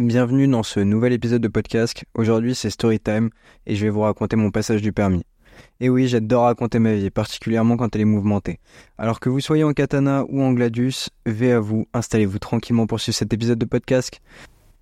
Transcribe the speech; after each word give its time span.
bienvenue 0.00 0.48
dans 0.48 0.62
ce 0.62 0.80
nouvel 0.80 1.12
épisode 1.12 1.42
de 1.42 1.48
podcast. 1.48 2.04
Aujourd'hui 2.14 2.54
c'est 2.54 2.70
Storytime 2.70 3.28
et 3.66 3.76
je 3.76 3.84
vais 3.84 3.90
vous 3.90 4.00
raconter 4.00 4.34
mon 4.34 4.50
passage 4.50 4.80
du 4.80 4.94
permis. 4.94 5.26
Et 5.78 5.90
oui, 5.90 6.08
j'adore 6.08 6.44
raconter 6.44 6.78
ma 6.78 6.94
vie, 6.94 7.10
particulièrement 7.10 7.76
quand 7.76 7.94
elle 7.94 8.00
est 8.00 8.06
mouvementée. 8.06 8.60
Alors 8.96 9.20
que 9.20 9.28
vous 9.28 9.40
soyez 9.40 9.62
en 9.62 9.74
katana 9.74 10.24
ou 10.30 10.40
en 10.40 10.52
gladius, 10.52 11.10
V 11.26 11.52
à 11.52 11.60
vous, 11.60 11.86
installez-vous 11.92 12.38
tranquillement 12.38 12.86
pour 12.86 12.98
suivre 12.98 13.16
cet 13.16 13.34
épisode 13.34 13.58
de 13.58 13.66
podcast. 13.66 14.22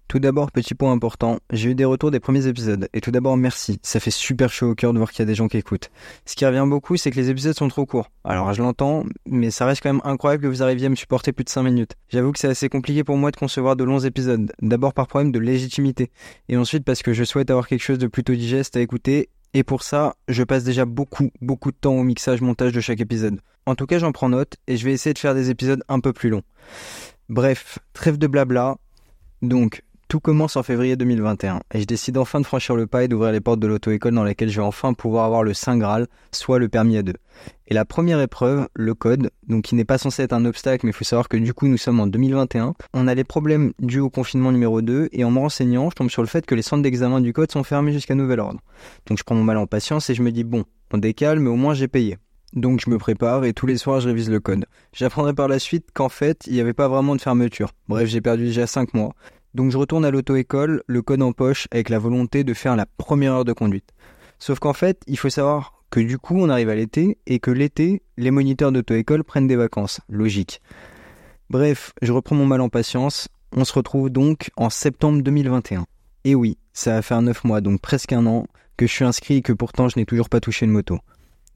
Tout 0.09 0.21
d'abord, 0.21 0.51
petit 0.51 0.75
point 0.75 0.91
important, 0.91 1.39
j'ai 1.53 1.73
eu 1.73 1.75
des 1.75 1.85
retours 1.85 2.11
des 2.11 2.19
premiers 2.19 2.47
épisodes. 2.47 2.89
Et 2.95 3.03
tout 3.03 3.11
d'abord, 3.11 3.37
merci. 3.37 3.79
Ça 3.83 4.01
fait 4.01 4.11
super 4.11 4.51
chaud 4.51 4.71
au 4.71 4.75
cœur 4.75 4.95
de 4.95 4.99
voir 4.99 5.11
qu'il 5.11 5.19
y 5.19 5.23
a 5.23 5.27
des 5.27 5.35
gens 5.35 5.49
qui 5.49 5.59
écoutent. 5.59 5.91
Ce 6.25 6.35
qui 6.35 6.47
revient 6.47 6.65
beaucoup, 6.67 6.97
c'est 6.97 7.11
que 7.11 7.17
les 7.17 7.29
épisodes 7.29 7.55
sont 7.55 7.69
trop 7.69 7.85
courts. 7.85 8.11
Alors, 8.25 8.51
je 8.55 8.63
l'entends, 8.63 9.05
mais 9.27 9.51
ça 9.51 9.67
reste 9.67 9.83
quand 9.83 9.93
même 9.93 10.01
incroyable 10.05 10.45
que 10.45 10.49
vous 10.49 10.63
arriviez 10.63 10.87
à 10.87 10.89
me 10.89 10.95
supporter 10.95 11.33
plus 11.33 11.45
de 11.45 11.51
5 11.51 11.63
minutes. 11.63 11.93
J'avoue 12.09 12.33
que 12.33 12.39
c'est 12.39 12.49
assez 12.49 12.71
compliqué 12.71 13.05
pour 13.05 13.19
moi 13.19 13.31
de 13.33 13.37
concevoir 13.37 13.77
de 13.77 13.85
longs 13.85 13.99
épisodes. 13.99 14.51
D'abord 14.63 14.95
par 14.95 15.09
problème 15.09 15.31
de 15.31 15.39
légitimité. 15.39 16.11
Et 16.49 16.57
ensuite 16.57 16.87
parce 16.87 17.03
que 17.03 17.13
je 17.13 17.25
souhaite 17.25 17.51
avoir 17.51 17.69
quelque 17.69 17.83
chose 17.85 17.99
de 17.99 18.07
plutôt 18.07 18.35
digeste 18.35 18.79
à 18.79 18.81
écouter. 18.81 19.29
Et 19.53 19.63
pour 19.63 19.83
ça, 19.83 20.17
je 20.29 20.43
passe 20.43 20.65
déjà 20.65 20.87
beaucoup, 20.87 21.31
beaucoup 21.43 21.71
de 21.71 21.77
temps 21.77 21.95
au 21.95 22.03
mixage, 22.03 22.41
montage 22.41 22.73
de 22.73 22.81
chaque 22.81 23.01
épisode. 23.01 23.41
En 23.67 23.75
tout 23.75 23.85
cas, 23.85 23.99
j'en 23.99 24.13
prends 24.13 24.31
note 24.31 24.55
et 24.69 24.79
je 24.79 24.87
vais 24.87 24.93
essayer 24.95 25.13
de 25.13 25.19
faire 25.19 25.35
des 25.35 25.51
épisodes 25.51 25.85
un 25.91 26.01
peu 26.01 26.15
plus 26.15 26.31
longs. 26.31 26.45
Bref, 27.29 27.79
trêve 27.93 28.17
de 28.17 28.27
blabla. 28.27 28.79
Donc, 29.43 29.83
tout 30.09 30.21
commence 30.21 30.57
en 30.57 30.63
février 30.63 30.97
2021 30.97 31.61
et 31.75 31.81
je 31.81 31.85
décide 31.85 32.17
enfin 32.17 32.41
de 32.41 32.47
franchir 32.47 32.75
le 32.75 32.87
pas 32.87 33.05
et 33.05 33.09
d'ouvrir 33.09 33.31
les 33.31 33.43
portes 33.43 33.61
de 33.61 33.67
l'auto-école 33.67 34.15
dans 34.15 34.25
laquelle 34.25 34.49
je 34.49 34.59
vais 34.59 34.67
enfin 34.67 34.95
pouvoir 34.95 35.27
avoir 35.27 35.43
le 35.43 35.53
Saint 35.53 35.77
Graal, 35.77 36.07
soit 36.33 36.59
le 36.59 36.71
permis 36.71 36.97
à 36.97 37.03
deux. 37.03 37.17
Et 37.67 37.75
la 37.75 37.85
première 37.85 38.19
épreuve, 38.21 38.69
le 38.75 38.95
code, 38.95 39.31
donc 39.47 39.65
qui 39.65 39.75
n'est 39.75 39.85
pas 39.85 39.99
censé 39.99 40.23
être 40.23 40.33
un 40.33 40.47
obstacle, 40.47 40.87
mais 40.87 40.91
il 40.91 40.95
faut 40.95 41.05
savoir 41.05 41.29
que 41.29 41.37
du 41.37 41.53
coup 41.53 41.69
nous 41.69 41.77
sommes 41.77 42.01
en 42.01 42.07
2021, 42.07 42.75
on 42.95 43.07
a 43.07 43.15
les 43.15 43.25
problèmes 43.25 43.73
dus 43.81 44.01
au 44.01 44.09
confinement 44.09 44.51
numéro 44.51 44.81
2 44.81 45.11
et 45.13 45.25
en 45.25 45.31
me 45.31 45.39
renseignant, 45.39 45.91
je 45.91 45.97
tombe 45.97 46.11
sur 46.11 46.23
le 46.23 46.29
fait 46.29 46.47
que 46.47 46.55
les 46.55 46.63
centres 46.63 46.83
d'examen 46.83 47.21
du 47.21 47.35
code 47.35 47.53
sont 47.53 47.63
fermés 47.63 47.93
jusqu'à 47.93 48.15
nouvel 48.15 48.41
ordre. 48.41 48.61
Donc 49.07 49.19
je 49.19 49.25
prends 49.25 49.35
mon 49.35 49.45
mal 49.45 49.59
en 49.59 49.67
patience 49.67 50.09
et 50.09 50.15
je 50.15 50.23
me 50.23 50.33
dis 50.33 50.45
bon, 50.45 50.65
on 50.91 50.99
décale, 50.99 51.39
mais 51.39 51.51
au 51.51 51.57
moins 51.57 51.75
j'ai 51.75 51.89
payé. 51.89 52.17
Donc 52.55 52.81
je 52.83 52.89
me 52.89 52.97
prépare 52.97 53.45
et 53.45 53.53
tous 53.53 53.67
les 53.67 53.77
soirs 53.77 54.01
je 54.01 54.09
révise 54.09 54.31
le 54.31 54.41
code. 54.41 54.65
J'apprendrai 54.95 55.35
par 55.35 55.49
la 55.49 55.59
suite 55.59 55.89
qu'en 55.93 56.09
fait 56.09 56.47
il 56.47 56.55
n'y 56.55 56.61
avait 56.61 56.73
pas 56.73 56.89
vraiment 56.89 57.15
de 57.15 57.21
fermeture. 57.21 57.73
Bref, 57.89 58.09
j'ai 58.09 58.23
perdu 58.23 58.47
déjà 58.47 58.67
5 58.67 58.95
mois. 58.95 59.15
Donc 59.55 59.71
je 59.71 59.79
retourne 59.79 60.05
à 60.05 60.11
l'auto-école, 60.11 60.83
le 60.87 61.03
code 61.03 61.23
en 61.23 61.33
poche, 61.33 61.69
avec 61.71 61.89
la 61.89 61.99
volonté 61.99 62.45
de 62.45 62.55
faire 62.55 62.77
la 62.77 62.87
première 62.87 63.33
heure 63.33 63.45
de 63.45 63.53
conduite. 63.53 63.91
Sauf 64.39 64.59
qu'en 64.59 64.73
fait, 64.73 65.01
il 65.07 65.19
faut 65.19 65.31
savoir 65.31 65.83
que 65.91 66.01
du 66.01 66.19
coup, 66.19 66.37
on 66.39 66.49
arrive 66.49 66.69
à 66.69 66.75
l'été, 66.75 67.19
et 67.27 67.39
que 67.39 67.51
l'été, 67.51 68.03
les 68.17 68.31
moniteurs 68.31 68.73
d'auto-école 68.73 69.25
prennent 69.25 69.47
des 69.47 69.57
vacances. 69.57 70.01
Logique. 70.09 70.61
Bref, 71.51 71.93
je 72.03 72.13
reprends 72.13 72.37
mon 72.37 72.47
mal 72.47 72.61
en 72.61 72.69
patience. 72.69 73.29
On 73.53 73.65
se 73.65 73.73
retrouve 73.73 74.11
donc 74.11 74.51
en 74.57 74.69
septembre 74.69 75.23
2021. 75.23 75.87
Et 76.25 76.35
oui, 76.35 76.59
ça 76.75 76.93
va 76.93 77.03
faire 77.03 77.23
9 77.23 77.45
mois, 77.45 77.63
donc 77.63 77.81
presque 77.81 78.13
un 78.13 78.27
an, 78.27 78.47
que 78.77 78.87
je 78.87 78.93
suis 78.93 79.05
inscrit 79.05 79.37
et 79.37 79.43
que 79.43 79.53
pourtant 79.55 79.89
je 79.89 79.99
n'ai 79.99 80.05
toujours 80.05 80.29
pas 80.29 80.41
touché 80.41 80.67
une 80.67 80.73
moto. 80.73 80.99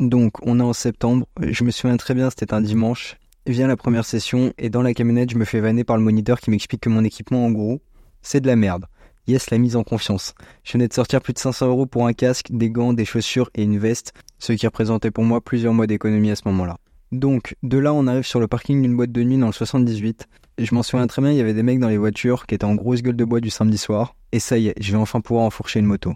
Donc 0.00 0.38
on 0.42 0.58
est 0.58 0.62
en 0.62 0.72
septembre, 0.72 1.26
je 1.40 1.62
me 1.64 1.70
souviens 1.70 1.96
très 1.98 2.14
bien, 2.14 2.30
c'était 2.30 2.54
un 2.54 2.62
dimanche, 2.62 3.16
vient 3.46 3.66
la 3.66 3.76
première 3.76 4.04
session 4.04 4.52
et 4.58 4.70
dans 4.70 4.82
la 4.82 4.94
camionnette, 4.94 5.30
je 5.30 5.36
me 5.36 5.44
fais 5.44 5.60
vanner 5.60 5.84
par 5.84 5.96
le 5.96 6.02
moniteur 6.02 6.40
qui 6.40 6.50
m'explique 6.50 6.82
que 6.82 6.88
mon 6.88 7.04
équipement, 7.04 7.44
en 7.44 7.50
gros, 7.50 7.80
c'est 8.22 8.40
de 8.40 8.46
la 8.46 8.56
merde. 8.56 8.86
Yes, 9.26 9.50
la 9.50 9.58
mise 9.58 9.76
en 9.76 9.84
confiance. 9.84 10.34
Je 10.64 10.72
venais 10.72 10.88
de 10.88 10.92
sortir 10.92 11.20
plus 11.20 11.32
de 11.32 11.38
500 11.38 11.68
euros 11.68 11.86
pour 11.86 12.06
un 12.06 12.12
casque, 12.12 12.48
des 12.50 12.70
gants, 12.70 12.92
des 12.92 13.04
chaussures 13.04 13.50
et 13.54 13.62
une 13.62 13.78
veste, 13.78 14.12
ce 14.38 14.52
qui 14.52 14.66
représentait 14.66 15.10
pour 15.10 15.24
moi 15.24 15.40
plusieurs 15.40 15.74
mois 15.74 15.86
d'économie 15.86 16.30
à 16.30 16.36
ce 16.36 16.42
moment-là. 16.46 16.76
Donc, 17.12 17.56
de 17.62 17.78
là, 17.78 17.92
on 17.92 18.06
arrive 18.06 18.24
sur 18.24 18.40
le 18.40 18.48
parking 18.48 18.82
d'une 18.82 18.96
boîte 18.96 19.12
de 19.12 19.22
nuit 19.22 19.38
dans 19.38 19.46
le 19.46 19.52
78. 19.52 20.26
Et 20.58 20.64
je 20.64 20.74
m'en 20.74 20.82
souviens 20.82 21.06
très 21.06 21.22
bien, 21.22 21.30
il 21.30 21.36
y 21.36 21.40
avait 21.40 21.54
des 21.54 21.62
mecs 21.62 21.78
dans 21.78 21.88
les 21.88 21.98
voitures 21.98 22.46
qui 22.46 22.54
étaient 22.54 22.64
en 22.64 22.74
grosse 22.74 23.02
gueule 23.02 23.16
de 23.16 23.24
bois 23.24 23.40
du 23.40 23.50
samedi 23.50 23.78
soir. 23.78 24.16
Et 24.32 24.40
ça 24.40 24.58
y 24.58 24.68
est, 24.68 24.74
je 24.82 24.92
vais 24.92 24.98
enfin 24.98 25.20
pouvoir 25.20 25.44
enfourcher 25.44 25.78
une 25.78 25.86
moto. 25.86 26.14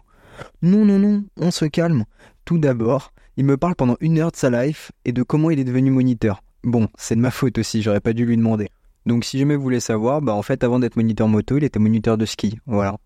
Non, 0.62 0.84
non, 0.84 0.98
non, 0.98 1.24
on 1.38 1.50
se 1.50 1.64
calme. 1.64 2.04
Tout 2.44 2.58
d'abord, 2.58 3.12
il 3.36 3.44
me 3.44 3.56
parle 3.56 3.74
pendant 3.74 3.96
une 4.00 4.18
heure 4.18 4.32
de 4.32 4.36
sa 4.36 4.50
life 4.50 4.90
et 5.04 5.12
de 5.12 5.22
comment 5.22 5.50
il 5.50 5.60
est 5.60 5.64
devenu 5.64 5.90
moniteur. 5.90 6.42
Bon, 6.66 6.88
c'est 6.98 7.14
de 7.14 7.20
ma 7.20 7.30
faute 7.30 7.58
aussi, 7.58 7.80
j'aurais 7.80 8.00
pas 8.00 8.12
dû 8.12 8.26
lui 8.26 8.36
demander. 8.36 8.70
Donc 9.06 9.24
si 9.24 9.38
jamais 9.38 9.54
vous 9.54 9.62
voulez 9.62 9.78
savoir, 9.78 10.20
bah 10.20 10.34
en 10.34 10.42
fait 10.42 10.64
avant 10.64 10.80
d'être 10.80 10.96
moniteur 10.96 11.28
moto, 11.28 11.56
il 11.56 11.62
était 11.62 11.78
moniteur 11.78 12.18
de 12.18 12.26
ski, 12.26 12.58
voilà. 12.66 12.96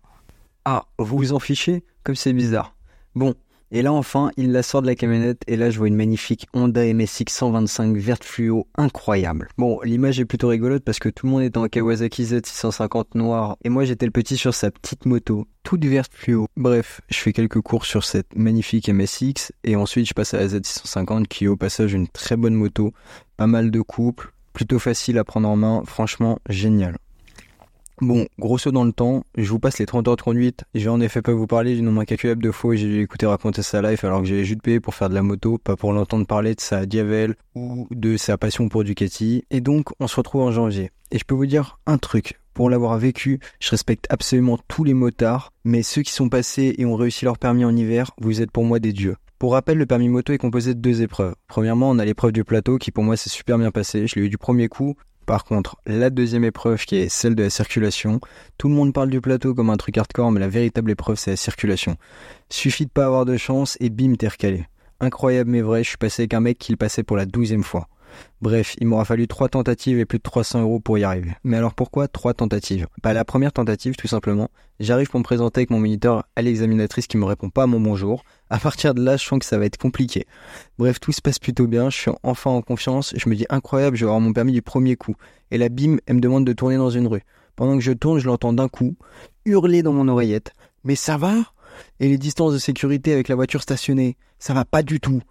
Ah, 0.65 0.85
vous 0.97 1.15
vous 1.19 1.33
en 1.33 1.37
fichez? 1.37 1.83
Comme 2.03 2.15
c'est 2.15 2.33
bizarre. 2.33 2.75
Bon, 3.13 3.35
et 3.71 3.81
là 3.81 3.93
enfin, 3.93 4.31
il 4.37 4.51
la 4.51 4.63
sort 4.63 4.81
de 4.81 4.87
la 4.87 4.95
camionnette 4.95 5.41
et 5.47 5.55
là 5.55 5.69
je 5.69 5.77
vois 5.77 5.87
une 5.87 5.95
magnifique 5.95 6.47
Honda 6.53 6.81
MSX 6.93 7.25
125 7.29 7.95
verte 7.97 8.23
fluo 8.23 8.67
incroyable. 8.75 9.47
Bon, 9.57 9.79
l'image 9.83 10.19
est 10.19 10.25
plutôt 10.25 10.49
rigolote 10.49 10.83
parce 10.83 10.99
que 10.99 11.09
tout 11.09 11.25
le 11.25 11.31
monde 11.31 11.43
était 11.43 11.57
en 11.57 11.67
Kawasaki 11.67 12.23
Z650 12.23 13.05
noir 13.15 13.57
et 13.63 13.69
moi 13.69 13.85
j'étais 13.85 14.05
le 14.05 14.11
petit 14.11 14.37
sur 14.37 14.53
sa 14.53 14.71
petite 14.71 15.05
moto, 15.05 15.47
toute 15.63 15.85
verte 15.85 16.13
fluo. 16.13 16.47
Bref, 16.57 17.01
je 17.09 17.17
fais 17.17 17.33
quelques 17.33 17.61
cours 17.61 17.85
sur 17.85 18.03
cette 18.03 18.35
magnifique 18.35 18.89
MSX 18.89 19.53
et 19.63 19.75
ensuite 19.75 20.07
je 20.07 20.13
passe 20.13 20.33
à 20.33 20.39
la 20.39 20.47
Z650 20.47 21.27
qui 21.27 21.45
est 21.45 21.47
au 21.47 21.57
passage 21.57 21.93
une 21.93 22.07
très 22.07 22.35
bonne 22.35 22.55
moto, 22.55 22.93
pas 23.37 23.47
mal 23.47 23.71
de 23.71 23.81
couples, 23.81 24.33
plutôt 24.53 24.79
facile 24.79 25.17
à 25.17 25.23
prendre 25.23 25.47
en 25.47 25.55
main, 25.55 25.83
franchement 25.85 26.39
génial. 26.49 26.97
Bon, 28.01 28.25
grosso 28.39 28.71
dans 28.71 28.83
le 28.83 28.93
temps, 28.93 29.25
je 29.37 29.47
vous 29.47 29.59
passe 29.59 29.77
les 29.77 29.85
30 29.85 30.07
heures 30.07 30.15
de 30.15 30.23
conduite. 30.23 30.63
Je 30.73 30.79
vais 30.79 30.89
en 30.89 30.99
effet 31.01 31.21
pas 31.21 31.33
vous 31.33 31.45
parler 31.45 31.75
du 31.75 31.83
nombre 31.83 32.01
incalculable 32.01 32.41
de 32.41 32.49
fois 32.49 32.75
j'ai 32.75 32.87
dû 32.87 33.01
écouter 33.03 33.27
raconter 33.27 33.61
sa 33.61 33.79
life 33.83 34.03
alors 34.03 34.21
que 34.21 34.25
j'avais 34.25 34.43
juste 34.43 34.63
payé 34.63 34.79
pour 34.79 34.95
faire 34.95 35.07
de 35.07 35.13
la 35.13 35.21
moto, 35.21 35.59
pas 35.59 35.75
pour 35.75 35.93
l'entendre 35.93 36.25
parler 36.25 36.55
de 36.55 36.61
sa 36.61 36.87
Diavel 36.87 37.35
ou 37.53 37.87
de 37.91 38.17
sa 38.17 38.39
passion 38.39 38.69
pour 38.69 38.83
Ducati. 38.83 39.43
Et 39.51 39.61
donc, 39.61 39.89
on 39.99 40.07
se 40.07 40.15
retrouve 40.15 40.41
en 40.41 40.51
janvier. 40.51 40.89
Et 41.11 41.19
je 41.19 41.25
peux 41.25 41.35
vous 41.35 41.45
dire 41.45 41.77
un 41.85 41.99
truc. 41.99 42.39
Pour 42.55 42.71
l'avoir 42.71 42.97
vécu, 42.97 43.39
je 43.59 43.69
respecte 43.69 44.07
absolument 44.09 44.57
tous 44.67 44.83
les 44.83 44.95
motards, 44.95 45.53
mais 45.63 45.83
ceux 45.83 46.01
qui 46.01 46.11
sont 46.11 46.27
passés 46.27 46.73
et 46.79 46.85
ont 46.85 46.95
réussi 46.95 47.25
leur 47.25 47.37
permis 47.37 47.65
en 47.65 47.75
hiver, 47.75 48.09
vous 48.19 48.41
êtes 48.41 48.49
pour 48.49 48.63
moi 48.63 48.79
des 48.79 48.93
dieux. 48.93 49.15
Pour 49.37 49.53
rappel, 49.53 49.77
le 49.77 49.85
permis 49.85 50.09
moto 50.09 50.33
est 50.33 50.37
composé 50.37 50.73
de 50.73 50.79
deux 50.79 51.01
épreuves. 51.01 51.35
Premièrement, 51.47 51.89
on 51.89 51.97
a 51.97 52.05
l'épreuve 52.05 52.31
du 52.31 52.43
plateau 52.43 52.77
qui 52.77 52.91
pour 52.91 53.03
moi 53.03 53.15
s'est 53.15 53.29
super 53.29 53.57
bien 53.57 53.71
passé. 53.71 54.05
Je 54.05 54.15
l'ai 54.15 54.25
eu 54.25 54.29
du 54.29 54.37
premier 54.37 54.67
coup. 54.67 54.95
Par 55.31 55.45
contre, 55.45 55.77
la 55.85 56.09
deuxième 56.09 56.43
épreuve 56.43 56.83
qui 56.83 56.97
est 56.97 57.07
celle 57.07 57.35
de 57.35 57.43
la 57.43 57.49
circulation, 57.49 58.19
tout 58.57 58.67
le 58.67 58.75
monde 58.75 58.93
parle 58.93 59.09
du 59.09 59.21
plateau 59.21 59.55
comme 59.55 59.69
un 59.69 59.77
truc 59.77 59.97
hardcore, 59.97 60.29
mais 60.29 60.41
la 60.41 60.49
véritable 60.49 60.91
épreuve 60.91 61.15
c'est 61.15 61.31
la 61.31 61.37
circulation. 61.37 61.95
Suffit 62.49 62.85
de 62.85 62.91
pas 62.91 63.05
avoir 63.05 63.23
de 63.23 63.37
chance 63.37 63.77
et 63.79 63.89
bim, 63.89 64.15
t'es 64.15 64.27
recalé. 64.27 64.65
Incroyable 64.99 65.49
mais 65.49 65.61
vrai, 65.61 65.85
je 65.85 65.87
suis 65.87 65.97
passé 65.97 66.23
avec 66.23 66.33
un 66.33 66.41
mec 66.41 66.57
qui 66.57 66.73
le 66.73 66.77
passait 66.77 67.03
pour 67.03 67.15
la 67.15 67.25
douzième 67.25 67.63
fois. 67.63 67.87
Bref, 68.41 68.75
il 68.79 68.87
m'aura 68.87 69.05
fallu 69.05 69.27
trois 69.27 69.49
tentatives 69.49 69.99
et 69.99 70.05
plus 70.05 70.17
de 70.17 70.23
300 70.23 70.61
euros 70.61 70.79
pour 70.79 70.97
y 70.97 71.03
arriver. 71.03 71.31
Mais 71.43 71.57
alors 71.57 71.73
pourquoi 71.73 72.07
trois 72.07 72.33
tentatives? 72.33 72.87
Bah 73.03 73.13
la 73.13 73.25
première 73.25 73.53
tentative, 73.53 73.95
tout 73.95 74.07
simplement, 74.07 74.49
j'arrive 74.79 75.09
pour 75.09 75.19
me 75.19 75.23
présenter 75.23 75.59
avec 75.59 75.69
mon 75.69 75.79
moniteur 75.79 76.25
à 76.35 76.41
l'examinatrice 76.41 77.07
qui 77.07 77.17
me 77.17 77.25
répond 77.25 77.49
pas 77.49 77.63
à 77.63 77.67
mon 77.67 77.79
bonjour. 77.79 78.23
À 78.49 78.57
partir 78.57 78.93
de 78.93 79.03
là, 79.03 79.17
je 79.17 79.25
sens 79.25 79.39
que 79.39 79.45
ça 79.45 79.57
va 79.57 79.65
être 79.65 79.77
compliqué. 79.77 80.25
Bref, 80.77 80.99
tout 80.99 81.11
se 81.11 81.21
passe 81.21 81.39
plutôt 81.39 81.67
bien, 81.67 81.89
je 81.89 81.97
suis 81.97 82.11
enfin 82.23 82.51
en 82.51 82.61
confiance, 82.61 83.13
je 83.15 83.29
me 83.29 83.35
dis 83.35 83.45
incroyable, 83.49 83.95
je 83.95 84.05
vais 84.05 84.09
avoir 84.09 84.21
mon 84.21 84.33
permis 84.33 84.53
du 84.53 84.61
premier 84.61 84.95
coup. 84.95 85.15
Et 85.51 85.57
la 85.57 85.69
bim, 85.69 85.97
elle 86.05 86.15
me 86.15 86.21
demande 86.21 86.45
de 86.45 86.53
tourner 86.53 86.77
dans 86.77 86.89
une 86.89 87.07
rue. 87.07 87.23
Pendant 87.55 87.75
que 87.75 87.83
je 87.83 87.91
tourne, 87.91 88.19
je 88.19 88.25
l'entends 88.25 88.53
d'un 88.53 88.69
coup 88.69 88.95
hurler 89.45 89.83
dans 89.83 89.93
mon 89.93 90.07
oreillette. 90.07 90.53
Mais 90.83 90.95
ça 90.95 91.17
va? 91.17 91.35
Et 91.99 92.09
les 92.09 92.17
distances 92.17 92.53
de 92.53 92.57
sécurité 92.57 93.13
avec 93.13 93.27
la 93.27 93.35
voiture 93.35 93.61
stationnée, 93.61 94.17
ça 94.39 94.53
va 94.53 94.65
pas 94.65 94.83
du 94.83 94.99
tout. 94.99 95.21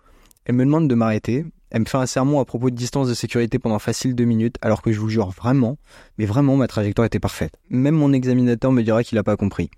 Elle 0.45 0.55
me 0.55 0.65
demande 0.65 0.89
de 0.89 0.95
m'arrêter, 0.95 1.45
elle 1.71 1.83
me 1.83 1.87
fait 1.87 1.99
un 1.99 2.07
sermon 2.07 2.41
à 2.41 2.45
propos 2.45 2.71
de 2.71 2.75
distance 2.75 3.09
de 3.09 3.15
sécurité 3.15 3.59
pendant 3.59 3.79
facile 3.79 4.15
deux 4.15 4.25
minutes, 4.25 4.57
alors 4.61 4.83
que 4.83 4.91
je 4.91 4.99
vous 4.99 5.09
jure 5.09 5.31
vraiment, 5.31 5.77
mais 6.19 6.27
vraiment 6.27 6.57
ma 6.57 6.67
trajectoire 6.67 7.07
était 7.07 7.21
parfaite. 7.21 7.53
Même 7.69 7.95
mon 7.95 8.13
examinateur 8.13 8.73
me 8.73 8.83
dira 8.83 9.05
qu'il 9.05 9.17
n'a 9.17 9.23
pas 9.23 9.37
compris. 9.37 9.71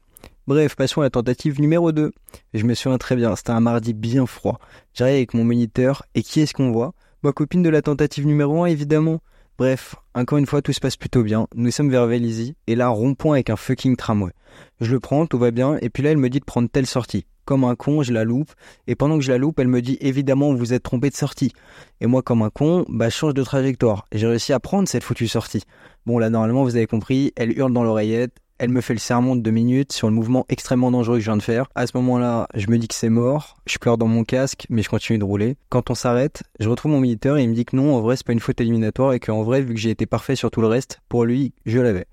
Bref, 0.46 0.74
passons 0.74 1.02
à 1.02 1.04
la 1.04 1.10
tentative 1.10 1.60
numéro 1.60 1.92
2. 1.92 2.12
Je 2.54 2.64
me 2.64 2.74
souviens 2.74 2.98
très 2.98 3.14
bien, 3.14 3.36
c'était 3.36 3.50
un 3.50 3.60
mardi 3.60 3.92
bien 3.92 4.26
froid. 4.26 4.58
J'arrive 4.94 5.16
avec 5.16 5.34
mon 5.34 5.44
moniteur, 5.44 6.04
et 6.14 6.22
qui 6.22 6.40
est-ce 6.40 6.54
qu'on 6.54 6.72
voit? 6.72 6.94
Ma 7.22 7.32
copine 7.32 7.62
de 7.62 7.68
la 7.68 7.82
tentative 7.82 8.26
numéro 8.26 8.64
1, 8.64 8.66
évidemment. 8.66 9.20
Bref, 9.58 9.94
encore 10.14 10.38
une 10.38 10.46
fois, 10.46 10.62
tout 10.62 10.72
se 10.72 10.80
passe 10.80 10.96
plutôt 10.96 11.22
bien. 11.22 11.46
Nous 11.54 11.70
sommes 11.70 11.90
vers 11.90 12.06
Vélizy, 12.06 12.54
et 12.66 12.74
là, 12.74 12.88
rond-point 12.88 13.34
avec 13.34 13.50
un 13.50 13.56
fucking 13.56 13.96
tramway. 13.96 14.32
Je 14.80 14.92
le 14.92 15.00
prends, 15.00 15.26
tout 15.26 15.38
va 15.38 15.50
bien, 15.50 15.78
et 15.80 15.90
puis 15.90 16.02
là, 16.02 16.10
elle 16.10 16.18
me 16.18 16.30
dit 16.30 16.40
de 16.40 16.44
prendre 16.44 16.68
telle 16.68 16.86
sortie 16.86 17.26
comme 17.44 17.64
un 17.64 17.74
con, 17.74 18.02
je 18.02 18.12
la 18.12 18.24
loupe. 18.24 18.52
Et 18.86 18.94
pendant 18.94 19.18
que 19.18 19.24
je 19.24 19.32
la 19.32 19.38
loupe, 19.38 19.58
elle 19.58 19.68
me 19.68 19.82
dit 19.82 19.98
évidemment 20.00 20.54
vous 20.54 20.72
êtes 20.72 20.82
trompé 20.82 21.10
de 21.10 21.14
sortie. 21.14 21.52
Et 22.00 22.06
moi 22.06 22.22
comme 22.22 22.42
un 22.42 22.50
con, 22.50 22.84
bah 22.88 23.08
je 23.08 23.14
change 23.14 23.34
de 23.34 23.42
trajectoire. 23.42 24.06
J'ai 24.12 24.26
réussi 24.26 24.52
à 24.52 24.60
prendre 24.60 24.88
cette 24.88 25.04
foutue 25.04 25.28
sortie. 25.28 25.64
Bon 26.06 26.18
là 26.18 26.30
normalement 26.30 26.64
vous 26.64 26.76
avez 26.76 26.86
compris, 26.86 27.32
elle 27.36 27.56
hurle 27.56 27.72
dans 27.72 27.82
l'oreillette, 27.82 28.32
elle 28.62 28.70
me 28.70 28.80
fait 28.80 28.94
le 28.94 29.00
sermon 29.00 29.34
de 29.34 29.40
deux 29.40 29.50
minutes 29.50 29.92
sur 29.92 30.06
le 30.06 30.14
mouvement 30.14 30.46
extrêmement 30.48 30.92
dangereux 30.92 31.16
que 31.16 31.20
je 31.24 31.28
viens 31.28 31.36
de 31.36 31.42
faire. 31.42 31.66
À 31.74 31.88
ce 31.88 31.96
moment-là, 31.96 32.46
je 32.54 32.70
me 32.70 32.78
dis 32.78 32.86
que 32.86 32.94
c'est 32.94 33.08
mort, 33.08 33.56
je 33.66 33.76
pleure 33.78 33.98
dans 33.98 34.06
mon 34.06 34.22
casque, 34.22 34.66
mais 34.70 34.84
je 34.84 34.88
continue 34.88 35.18
de 35.18 35.24
rouler. 35.24 35.56
Quand 35.68 35.90
on 35.90 35.96
s'arrête, 35.96 36.44
je 36.60 36.68
retrouve 36.68 36.92
mon 36.92 37.00
moniteur 37.00 37.38
et 37.38 37.42
il 37.42 37.48
me 37.48 37.56
dit 37.56 37.64
que 37.64 37.74
non, 37.74 37.96
en 37.96 38.00
vrai, 38.00 38.14
c'est 38.14 38.24
pas 38.24 38.32
une 38.32 38.38
faute 38.38 38.60
éliminatoire 38.60 39.14
et 39.14 39.18
qu'en 39.18 39.42
vrai, 39.42 39.62
vu 39.62 39.74
que 39.74 39.80
j'ai 39.80 39.90
été 39.90 40.06
parfait 40.06 40.36
sur 40.36 40.52
tout 40.52 40.60
le 40.60 40.68
reste, 40.68 41.00
pour 41.08 41.24
lui, 41.24 41.54
je 41.66 41.80
l'avais. 41.80 42.06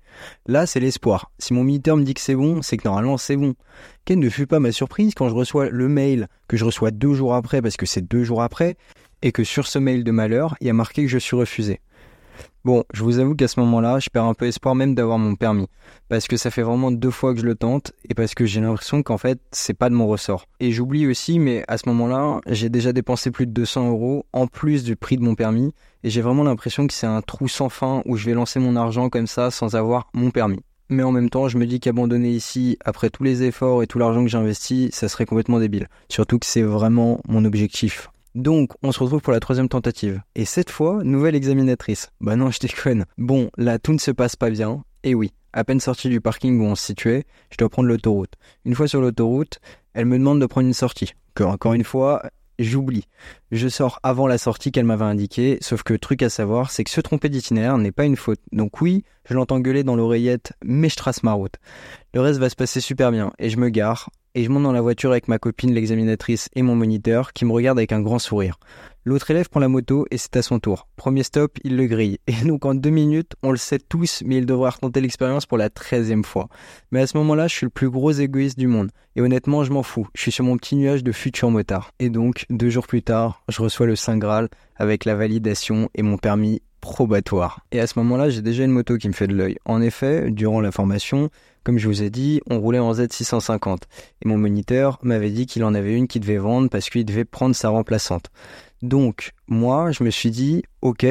Là, 0.48 0.66
c'est 0.66 0.80
l'espoir. 0.80 1.30
Si 1.38 1.54
mon 1.54 1.60
moniteur 1.60 1.96
me 1.96 2.02
dit 2.02 2.14
que 2.14 2.20
c'est 2.20 2.34
bon, 2.34 2.62
c'est 2.62 2.78
que 2.78 2.88
normalement 2.88 3.16
c'est 3.16 3.36
bon. 3.36 3.54
Quelle 4.04 4.18
ne 4.18 4.28
fut 4.28 4.48
pas 4.48 4.58
ma 4.58 4.72
surprise 4.72 5.14
quand 5.14 5.28
je 5.28 5.36
reçois 5.36 5.68
le 5.70 5.86
mail 5.86 6.26
que 6.48 6.56
je 6.56 6.64
reçois 6.64 6.90
deux 6.90 7.14
jours 7.14 7.36
après, 7.36 7.62
parce 7.62 7.76
que 7.76 7.86
c'est 7.86 8.02
deux 8.02 8.24
jours 8.24 8.42
après, 8.42 8.76
et 9.22 9.30
que 9.30 9.44
sur 9.44 9.68
ce 9.68 9.78
mail 9.78 10.02
de 10.02 10.10
malheur, 10.10 10.56
il 10.60 10.66
y 10.66 10.70
a 10.70 10.72
marqué 10.72 11.02
que 11.02 11.08
je 11.08 11.18
suis 11.18 11.36
refusé. 11.36 11.80
Bon, 12.64 12.84
je 12.92 13.02
vous 13.02 13.18
avoue 13.18 13.34
qu'à 13.34 13.48
ce 13.48 13.58
moment-là, 13.60 13.98
je 14.00 14.10
perds 14.10 14.24
un 14.24 14.34
peu 14.34 14.46
espoir 14.46 14.74
même 14.74 14.94
d'avoir 14.94 15.18
mon 15.18 15.34
permis. 15.34 15.66
Parce 16.08 16.28
que 16.28 16.36
ça 16.36 16.50
fait 16.50 16.62
vraiment 16.62 16.90
deux 16.90 17.10
fois 17.10 17.32
que 17.32 17.40
je 17.40 17.46
le 17.46 17.54
tente 17.54 17.92
et 18.08 18.14
parce 18.14 18.34
que 18.34 18.44
j'ai 18.44 18.60
l'impression 18.60 19.02
qu'en 19.02 19.16
fait, 19.16 19.40
c'est 19.50 19.74
pas 19.74 19.88
de 19.88 19.94
mon 19.94 20.06
ressort. 20.06 20.46
Et 20.60 20.70
j'oublie 20.70 21.06
aussi, 21.06 21.38
mais 21.38 21.64
à 21.68 21.78
ce 21.78 21.88
moment-là, 21.88 22.40
j'ai 22.46 22.68
déjà 22.68 22.92
dépensé 22.92 23.30
plus 23.30 23.46
de 23.46 23.52
200 23.52 23.88
euros 23.88 24.26
en 24.32 24.46
plus 24.46 24.84
du 24.84 24.96
prix 24.96 25.16
de 25.16 25.22
mon 25.22 25.34
permis 25.34 25.72
et 26.04 26.10
j'ai 26.10 26.20
vraiment 26.20 26.44
l'impression 26.44 26.86
que 26.86 26.92
c'est 26.92 27.06
un 27.06 27.22
trou 27.22 27.48
sans 27.48 27.68
fin 27.68 28.02
où 28.04 28.16
je 28.16 28.26
vais 28.26 28.34
lancer 28.34 28.60
mon 28.60 28.76
argent 28.76 29.08
comme 29.08 29.26
ça 29.26 29.50
sans 29.50 29.74
avoir 29.74 30.08
mon 30.12 30.30
permis. 30.30 30.60
Mais 30.90 31.04
en 31.04 31.12
même 31.12 31.30
temps, 31.30 31.48
je 31.48 31.56
me 31.56 31.66
dis 31.66 31.78
qu'abandonner 31.78 32.30
ici, 32.30 32.76
après 32.84 33.10
tous 33.10 33.22
les 33.22 33.44
efforts 33.44 33.82
et 33.82 33.86
tout 33.86 33.98
l'argent 33.98 34.22
que 34.22 34.28
j'ai 34.28 34.38
investi, 34.38 34.90
ça 34.92 35.08
serait 35.08 35.24
complètement 35.24 35.60
débile. 35.60 35.88
Surtout 36.08 36.38
que 36.38 36.46
c'est 36.46 36.62
vraiment 36.62 37.20
mon 37.28 37.44
objectif 37.44 38.10
donc, 38.34 38.72
on 38.82 38.92
se 38.92 39.00
retrouve 39.00 39.20
pour 39.20 39.32
la 39.32 39.40
troisième 39.40 39.68
tentative. 39.68 40.22
Et 40.34 40.44
cette 40.44 40.70
fois, 40.70 41.02
nouvelle 41.02 41.34
examinatrice. 41.34 42.10
Bah 42.20 42.36
non, 42.36 42.50
je 42.50 42.60
déconne. 42.60 43.06
Bon, 43.18 43.50
là, 43.56 43.78
tout 43.78 43.92
ne 43.92 43.98
se 43.98 44.10
passe 44.10 44.36
pas 44.36 44.50
bien. 44.50 44.84
Et 45.02 45.14
oui, 45.14 45.32
à 45.52 45.64
peine 45.64 45.80
sorti 45.80 46.08
du 46.08 46.20
parking 46.20 46.60
où 46.60 46.64
on 46.64 46.74
se 46.74 46.86
situait, 46.86 47.24
je 47.50 47.56
dois 47.56 47.68
prendre 47.68 47.88
l'autoroute. 47.88 48.34
Une 48.64 48.74
fois 48.74 48.86
sur 48.86 49.00
l'autoroute, 49.00 49.60
elle 49.94 50.06
me 50.06 50.18
demande 50.18 50.40
de 50.40 50.46
prendre 50.46 50.66
une 50.66 50.74
sortie. 50.74 51.14
Que, 51.34 51.42
encore 51.42 51.72
une 51.74 51.84
fois, 51.84 52.22
j'oublie. 52.60 53.08
Je 53.50 53.68
sors 53.68 53.98
avant 54.02 54.26
la 54.26 54.38
sortie 54.38 54.70
qu'elle 54.70 54.84
m'avait 54.84 55.04
indiquée, 55.04 55.58
sauf 55.60 55.82
que 55.82 55.94
truc 55.94 56.22
à 56.22 56.30
savoir, 56.30 56.70
c'est 56.70 56.84
que 56.84 56.90
se 56.90 57.00
tromper 57.00 57.28
d'itinéraire 57.28 57.78
n'est 57.78 57.92
pas 57.92 58.04
une 58.04 58.16
faute. 58.16 58.40
Donc 58.52 58.80
oui, 58.80 59.04
je 59.28 59.34
l'entends 59.34 59.60
gueuler 59.60 59.82
dans 59.82 59.96
l'oreillette, 59.96 60.52
mais 60.62 60.88
je 60.88 60.96
trace 60.96 61.22
ma 61.22 61.32
route. 61.32 61.56
Le 62.14 62.20
reste 62.20 62.38
va 62.38 62.50
se 62.50 62.56
passer 62.56 62.80
super 62.80 63.10
bien, 63.10 63.32
et 63.38 63.50
je 63.50 63.56
me 63.56 63.70
gare, 63.70 64.10
et 64.34 64.44
je 64.44 64.50
monte 64.50 64.62
dans 64.62 64.72
la 64.72 64.80
voiture 64.80 65.10
avec 65.10 65.28
ma 65.28 65.38
copine, 65.38 65.72
l'examinatrice 65.72 66.48
et 66.54 66.62
mon 66.62 66.74
moniteur, 66.74 67.32
qui 67.32 67.44
me 67.44 67.52
regarde 67.52 67.78
avec 67.78 67.92
un 67.92 68.00
grand 68.00 68.18
sourire. 68.18 68.58
L'autre 69.04 69.30
élève 69.30 69.48
prend 69.48 69.60
la 69.60 69.68
moto 69.68 70.06
et 70.10 70.18
c'est 70.18 70.36
à 70.36 70.42
son 70.42 70.58
tour. 70.58 70.86
Premier 70.96 71.22
stop, 71.22 71.58
il 71.64 71.76
le 71.76 71.86
grille. 71.86 72.18
Et 72.26 72.44
donc 72.44 72.66
en 72.66 72.74
deux 72.74 72.90
minutes, 72.90 73.32
on 73.42 73.50
le 73.50 73.56
sait 73.56 73.78
tous, 73.78 74.22
mais 74.26 74.36
il 74.36 74.46
devra 74.46 74.70
retenter 74.70 75.00
l'expérience 75.00 75.46
pour 75.46 75.56
la 75.56 75.70
treizième 75.70 76.22
fois. 76.22 76.48
Mais 76.92 77.00
à 77.00 77.06
ce 77.06 77.16
moment-là, 77.16 77.48
je 77.48 77.54
suis 77.54 77.66
le 77.66 77.70
plus 77.70 77.88
gros 77.88 78.12
égoïste 78.12 78.58
du 78.58 78.66
monde. 78.66 78.90
Et 79.16 79.22
honnêtement, 79.22 79.64
je 79.64 79.72
m'en 79.72 79.82
fous. 79.82 80.06
Je 80.14 80.20
suis 80.20 80.32
sur 80.32 80.44
mon 80.44 80.58
petit 80.58 80.76
nuage 80.76 81.02
de 81.02 81.12
futur 81.12 81.50
motard. 81.50 81.92
Et 81.98 82.10
donc, 82.10 82.44
deux 82.50 82.68
jours 82.68 82.86
plus 82.86 83.02
tard, 83.02 83.42
je 83.48 83.62
reçois 83.62 83.86
le 83.86 83.96
Saint 83.96 84.18
Graal 84.18 84.48
avec 84.76 85.06
la 85.06 85.14
validation 85.14 85.88
et 85.94 86.02
mon 86.02 86.18
permis 86.18 86.60
probatoire. 86.90 87.64
Et 87.70 87.78
à 87.78 87.86
ce 87.86 87.98
moment-là, 88.00 88.30
j'ai 88.30 88.42
déjà 88.42 88.64
une 88.64 88.72
moto 88.72 88.96
qui 88.98 89.06
me 89.06 89.12
fait 89.12 89.28
de 89.28 89.34
l'œil. 89.34 89.56
En 89.64 89.80
effet, 89.80 90.28
durant 90.30 90.60
la 90.60 90.72
formation, 90.72 91.30
comme 91.62 91.78
je 91.78 91.86
vous 91.86 92.02
ai 92.02 92.10
dit, 92.10 92.40
on 92.50 92.58
roulait 92.58 92.80
en 92.80 92.92
Z650. 92.92 93.82
Et 94.22 94.28
mon 94.28 94.36
moniteur 94.36 94.98
m'avait 95.02 95.30
dit 95.30 95.46
qu'il 95.46 95.62
en 95.62 95.74
avait 95.74 95.94
une 95.94 96.08
qu'il 96.08 96.20
devait 96.22 96.38
vendre 96.38 96.68
parce 96.68 96.90
qu'il 96.90 97.04
devait 97.04 97.24
prendre 97.24 97.54
sa 97.54 97.68
remplaçante. 97.68 98.30
Donc, 98.82 99.30
moi, 99.46 99.92
je 99.92 100.02
me 100.02 100.10
suis 100.10 100.32
dit, 100.32 100.64
ok, 100.82 101.06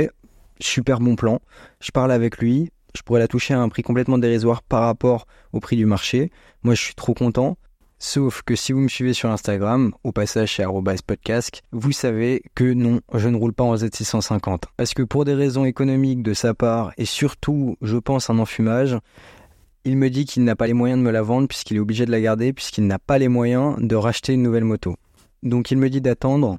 super 0.59 0.99
bon 0.99 1.15
plan. 1.15 1.39
Je 1.79 1.91
parle 1.91 2.11
avec 2.11 2.39
lui. 2.39 2.71
Je 2.93 3.01
pourrais 3.01 3.21
la 3.21 3.29
toucher 3.29 3.53
à 3.53 3.61
un 3.61 3.69
prix 3.69 3.81
complètement 3.81 4.17
dérisoire 4.17 4.61
par 4.63 4.81
rapport 4.81 5.27
au 5.53 5.61
prix 5.61 5.77
du 5.77 5.85
marché. 5.85 6.29
Moi, 6.63 6.75
je 6.75 6.81
suis 6.81 6.95
trop 6.95 7.13
content. 7.13 7.57
Sauf 8.01 8.43
que 8.43 8.55
si 8.55 8.71
vous 8.71 8.79
me 8.79 8.87
suivez 8.87 9.11
sur 9.11 9.29
Instagram, 9.29 9.91
au 10.05 10.13
passage 10.13 10.51
chez 10.51 10.65
podcast, 11.05 11.61
vous 11.73 11.91
savez 11.91 12.41
que 12.55 12.73
non, 12.73 13.01
je 13.13 13.27
ne 13.27 13.35
roule 13.35 13.51
pas 13.51 13.65
en 13.65 13.75
Z650. 13.75 14.63
Parce 14.77 14.93
que 14.93 15.03
pour 15.03 15.25
des 15.25 15.33
raisons 15.33 15.65
économiques 15.65 16.23
de 16.23 16.33
sa 16.33 16.53
part, 16.53 16.93
et 16.97 17.03
surtout, 17.03 17.75
je 17.81 17.97
pense, 17.97 18.29
un 18.29 18.39
enfumage, 18.39 18.97
il 19.83 19.97
me 19.97 20.09
dit 20.09 20.23
qu'il 20.23 20.45
n'a 20.45 20.55
pas 20.55 20.67
les 20.67 20.73
moyens 20.73 20.97
de 20.97 21.03
me 21.03 21.11
la 21.11 21.21
vendre 21.21 21.49
puisqu'il 21.49 21.75
est 21.75 21.81
obligé 21.81 22.05
de 22.05 22.11
la 22.11 22.21
garder, 22.21 22.53
puisqu'il 22.53 22.87
n'a 22.87 22.99
pas 22.99 23.17
les 23.17 23.27
moyens 23.27 23.75
de 23.79 23.95
racheter 23.97 24.33
une 24.33 24.43
nouvelle 24.43 24.63
moto. 24.63 24.95
Donc 25.43 25.69
il 25.69 25.77
me 25.77 25.89
dit 25.89 25.99
d'attendre 25.99 26.57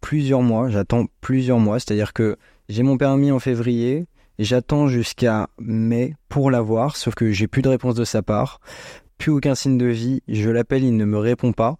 plusieurs 0.00 0.42
mois, 0.42 0.70
j'attends 0.70 1.06
plusieurs 1.20 1.60
mois, 1.60 1.78
c'est-à-dire 1.78 2.12
que 2.12 2.36
j'ai 2.68 2.82
mon 2.82 2.96
permis 2.96 3.30
en 3.30 3.38
février, 3.38 4.06
j'attends 4.40 4.88
jusqu'à 4.88 5.48
mai 5.60 6.14
pour 6.28 6.50
l'avoir, 6.50 6.96
sauf 6.96 7.14
que 7.14 7.30
j'ai 7.30 7.46
plus 7.46 7.62
de 7.62 7.68
réponse 7.68 7.94
de 7.94 8.04
sa 8.04 8.22
part, 8.22 8.60
plus 9.20 9.30
aucun 9.30 9.54
signe 9.54 9.76
de 9.76 9.86
vie, 9.86 10.22
je 10.28 10.48
l'appelle, 10.48 10.82
il 10.82 10.96
ne 10.96 11.04
me 11.04 11.18
répond 11.18 11.52
pas, 11.52 11.76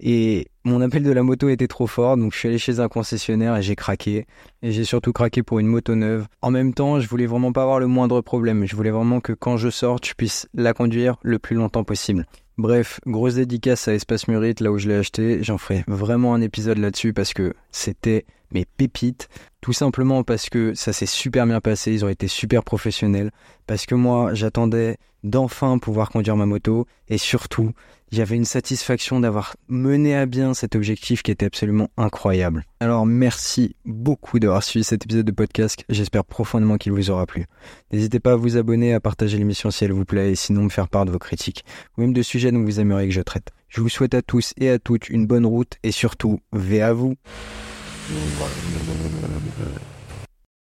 et 0.00 0.46
mon 0.64 0.80
appel 0.80 1.02
de 1.02 1.10
la 1.10 1.24
moto 1.24 1.48
était 1.48 1.66
trop 1.66 1.88
fort, 1.88 2.16
donc 2.16 2.32
je 2.32 2.38
suis 2.38 2.48
allé 2.48 2.56
chez 2.56 2.78
un 2.78 2.88
concessionnaire 2.88 3.56
et 3.56 3.62
j'ai 3.62 3.74
craqué. 3.74 4.26
Et 4.62 4.70
j'ai 4.70 4.84
surtout 4.84 5.12
craqué 5.12 5.42
pour 5.42 5.58
une 5.58 5.66
moto 5.66 5.94
neuve. 5.96 6.26
En 6.40 6.50
même 6.50 6.72
temps, 6.72 7.00
je 7.00 7.08
voulais 7.08 7.26
vraiment 7.26 7.52
pas 7.52 7.62
avoir 7.62 7.80
le 7.80 7.86
moindre 7.88 8.20
problème. 8.22 8.64
Je 8.64 8.76
voulais 8.76 8.92
vraiment 8.92 9.20
que 9.20 9.32
quand 9.32 9.56
je 9.56 9.68
sorte, 9.68 10.06
je 10.06 10.14
puisse 10.14 10.48
la 10.54 10.72
conduire 10.72 11.16
le 11.22 11.38
plus 11.38 11.56
longtemps 11.56 11.84
possible. 11.84 12.24
Bref, 12.56 13.00
grosse 13.04 13.34
dédicace 13.34 13.88
à 13.88 13.94
Espace 13.94 14.28
Murite, 14.28 14.60
là 14.60 14.70
où 14.70 14.78
je 14.78 14.88
l'ai 14.88 14.94
acheté. 14.94 15.42
J'en 15.42 15.58
ferai 15.58 15.84
vraiment 15.88 16.32
un 16.34 16.40
épisode 16.40 16.78
là-dessus 16.78 17.12
parce 17.12 17.34
que 17.34 17.52
c'était 17.72 18.24
mes 18.52 18.64
pépites. 18.64 19.28
Tout 19.64 19.72
simplement 19.72 20.24
parce 20.24 20.50
que 20.50 20.74
ça 20.74 20.92
s'est 20.92 21.06
super 21.06 21.46
bien 21.46 21.58
passé, 21.62 21.90
ils 21.90 22.04
ont 22.04 22.10
été 22.10 22.28
super 22.28 22.64
professionnels. 22.64 23.30
Parce 23.66 23.86
que 23.86 23.94
moi, 23.94 24.34
j'attendais 24.34 24.98
d'enfin 25.22 25.78
pouvoir 25.78 26.10
conduire 26.10 26.36
ma 26.36 26.44
moto. 26.44 26.86
Et 27.08 27.16
surtout, 27.16 27.72
avait 28.20 28.36
une 28.36 28.44
satisfaction 28.44 29.20
d'avoir 29.20 29.56
mené 29.68 30.14
à 30.14 30.26
bien 30.26 30.52
cet 30.52 30.76
objectif 30.76 31.22
qui 31.22 31.30
était 31.30 31.46
absolument 31.46 31.88
incroyable. 31.96 32.64
Alors 32.78 33.06
merci 33.06 33.74
beaucoup 33.86 34.38
d'avoir 34.38 34.62
suivi 34.62 34.84
cet 34.84 35.06
épisode 35.06 35.24
de 35.24 35.32
podcast, 35.32 35.82
j'espère 35.88 36.26
profondément 36.26 36.76
qu'il 36.76 36.92
vous 36.92 37.10
aura 37.10 37.24
plu. 37.24 37.46
N'hésitez 37.90 38.20
pas 38.20 38.32
à 38.32 38.36
vous 38.36 38.58
abonner, 38.58 38.92
à 38.92 39.00
partager 39.00 39.38
l'émission 39.38 39.70
si 39.70 39.84
elle 39.84 39.92
vous 39.92 40.04
plaît 40.04 40.32
et 40.32 40.34
sinon 40.34 40.64
me 40.64 40.68
faire 40.68 40.90
part 40.90 41.06
de 41.06 41.10
vos 41.10 41.18
critiques 41.18 41.64
ou 41.96 42.02
même 42.02 42.12
de 42.12 42.22
sujets 42.22 42.52
dont 42.52 42.62
vous 42.62 42.80
aimeriez 42.80 43.08
que 43.08 43.14
je 43.14 43.22
traite. 43.22 43.50
Je 43.68 43.80
vous 43.80 43.88
souhaite 43.88 44.14
à 44.14 44.20
tous 44.20 44.52
et 44.58 44.68
à 44.68 44.78
toutes 44.78 45.08
une 45.08 45.26
bonne 45.26 45.46
route 45.46 45.72
et 45.82 45.90
surtout, 45.90 46.40
V 46.52 46.82
à 46.82 46.92
vous. 46.92 47.14
Yollarını... 48.12 49.93